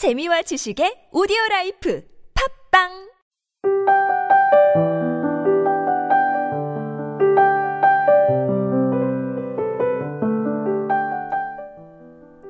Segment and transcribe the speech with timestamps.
[0.00, 2.02] 재미와 지식의 오디오 라이프
[2.72, 2.88] 팟빵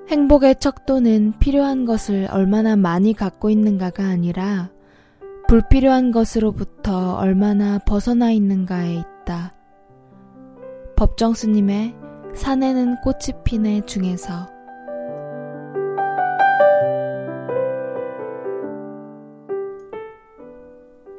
[0.07, 4.71] 행복의 척도는 필요한 것을 얼마나 많이 갖고 있는가가 아니라
[5.49, 9.55] 불필요한 것으로부터 얼마나 벗어나 있는가에 있다.
[10.95, 11.97] 법정 스님의
[12.37, 14.60] 산에는 꽃이 피네 중에서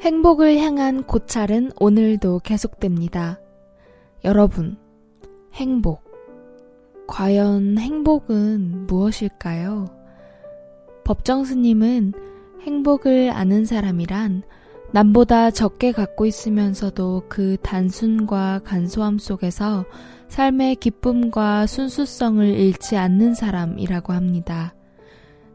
[0.02, 3.40] 행복을 향한 고찰은 오늘도 계속됩니다.
[4.24, 4.76] 여러분,
[5.54, 6.02] 행복.
[7.08, 9.86] 과연 행복은 무엇일까요?
[11.04, 12.14] 법정 스님은
[12.62, 14.42] 행복을 아는 사람이란
[14.92, 19.86] 남보다 적게 갖고 있으면서도 그 단순과 간소함 속에서
[20.30, 24.74] 삶의 기쁨과 순수성을 잃지 않는 사람이라고 합니다.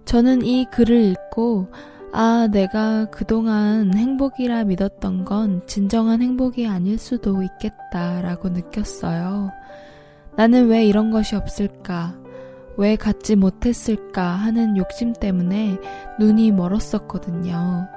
[0.04, 1.66] 저는 이 글을 읽고
[2.12, 9.50] 아, 내가 그동안 행복이라 믿었던 건 진정한 행복이 아닐 수도 있겠다라고 느꼈어요.
[10.36, 12.14] 나는 왜 이런 것이 없을까?
[12.76, 15.78] 왜 갖지 못했을까 하는 욕심 때문에
[16.18, 17.88] 눈이 멀었었거든요.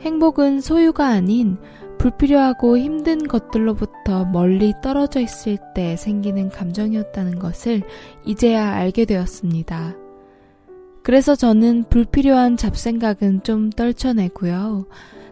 [0.00, 1.58] 행복은 소유가 아닌
[1.98, 7.82] 불필요하고 힘든 것들로부터 멀리 떨어져 있을 때 생기는 감정이었다는 것을
[8.24, 9.99] 이제야 알게 되었습니다.
[11.02, 14.86] 그래서 저는 불필요한 잡생각은 좀 떨쳐내고요.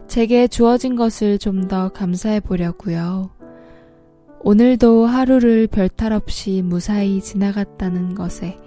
[0.07, 3.29] 제게 주어진 것을 좀 더 감사해 보려고요.
[4.41, 8.57] 오늘도 하루를 별탈 없이 무사히 지나갔다는 것에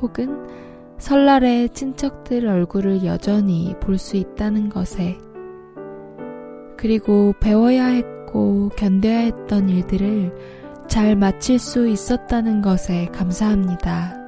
[0.00, 0.36] 혹은
[0.98, 5.18] 설날에 친척들 얼굴을 여전히 볼 수 있다는 것에
[6.76, 10.32] 그리고 배워야 했고 견뎌야 했던 일들을
[10.88, 14.21] 잘 마칠 수 있었다는 것에 감사합니다.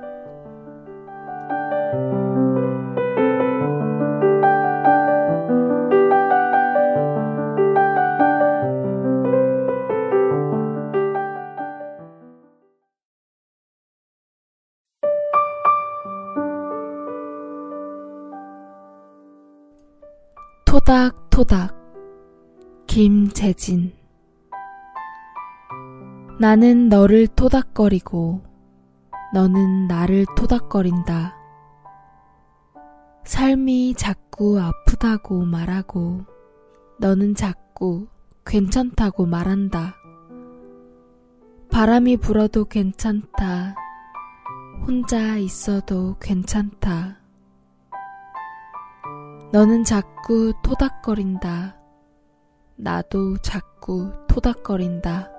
[20.75, 21.73] 토닥토닥
[22.89, 23.93] 김재진
[26.41, 28.43] 나는 너를 토닥거리고
[29.33, 31.37] 너는 나를 토닥거린다.
[33.25, 36.23] 삶이 자꾸 아프다고 말하고
[36.99, 38.09] 너는 자꾸
[38.45, 39.95] 괜찮다고 말한다.
[41.71, 43.77] 바람이 불어도 괜찮다.
[44.89, 47.24] 혼자 있어도 괜찮다.
[49.55, 51.77] 너는 자꾸 토닥거린다.
[52.75, 55.31] 나도 자꾸 토닥거린다.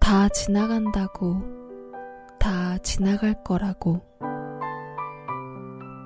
[0.00, 1.42] 다 지나간다고,
[2.38, 4.00] 다 지나갈 거라고.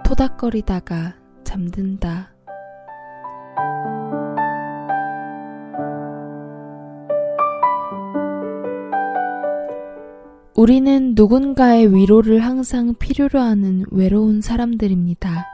[0.04, 1.14] 토닥거리다가
[1.44, 2.34] 잠든다.
[10.56, 15.51] 우리는 누군가의 위로를 항상 필요로 하는 외로운 사람들입니다.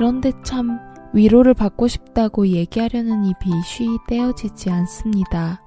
[0.00, 0.78] 그런데 참
[1.12, 5.60] 위로를 받고 싶다고 얘기하려는 입이 쉬이 떼어지지 않습니다.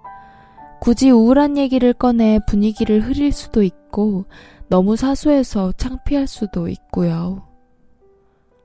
[0.81, 4.25] 굳이 우울한 얘기를 꺼내 분위기를 흐릴 수도 있고
[4.69, 7.47] 너무 사소해서 창피할 수도 있고요.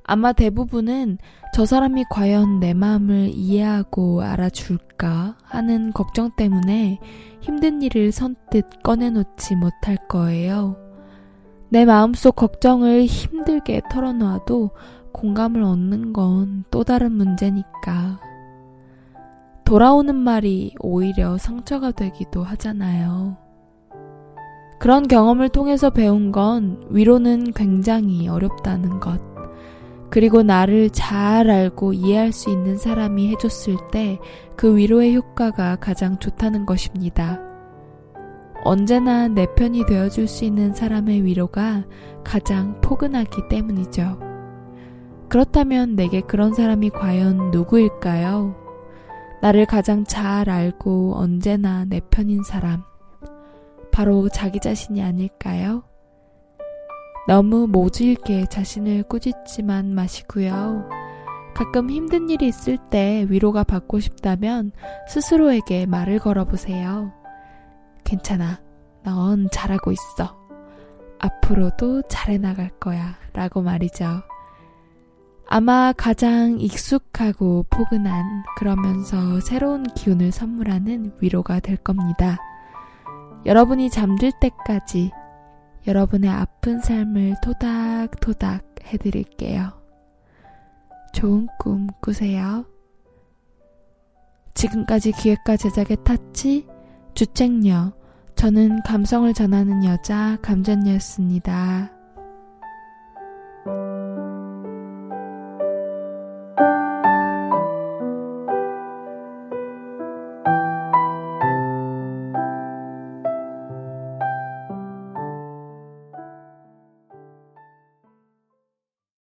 [0.05, 1.19] 아마 대부분은
[1.53, 6.99] 저 사람이 과연 내 마음을 이해하고 알아줄까 하는 걱정 때문에
[7.43, 10.79] 힘든 일을 선뜻 꺼내놓지 못할 거예요.
[11.69, 14.71] 내 마음속 걱정을 힘들게 털어놓아도
[15.12, 18.20] 공감을 얻는 건 또 다른 문제니까.
[19.64, 23.36] 돌아오는 말이 오히려 상처가 되기도 하잖아요.
[24.78, 29.20] 그런 경험을 통해서 배운 건 위로는 굉장히 어렵다는 것.
[30.10, 34.19] 그리고 나를 잘 알고 이해할 수 있는 사람이 해줬을 때
[34.56, 37.40] 그 위로의 효과가 가장 좋다는 것입니다.
[38.64, 41.84] 언제나 내 편이 되어줄 수 있는 사람의 위로가
[42.25, 44.28] 가장 포근하기 때문이죠.
[45.28, 48.56] 그렇다면 내게 그런 사람이 과연 누구일까요?
[49.42, 52.82] 나를 가장 잘 알고 언제나 내 편인 사람.
[53.92, 55.82] 바로 자기 자신이 아닐까요?
[57.26, 60.88] 너무 모질게 자신을 꾸짖지만 마시고요.
[61.54, 64.72] 가끔 힘든 일이 있을 때 위로가 받고 싶다면
[65.08, 67.12] 스스로에게 말을 걸어보세요.
[68.04, 68.60] 괜찮아.
[69.02, 70.38] 넌 잘하고 있어.
[71.19, 73.16] 앞으로도 잘해 나갈 거야.
[73.34, 74.22] 라고 말이죠.
[75.50, 82.37] 아마 가장 익숙하고 포근한 그러면서 새로운 기운을 선물하는 위로가 될 겁니다.
[83.47, 85.11] 여러분이 잠들 때까지
[85.87, 89.73] 여러분의 아픈 삶을 토닥토닥 해드릴게요.
[91.15, 92.67] 좋은 꿈 꾸세요.
[94.53, 96.67] 지금까지 기획과 제작의 타치,
[97.15, 97.93] 주책녀,
[98.35, 101.98] 저는 감성을 전하는 여자 감전녀였습니다.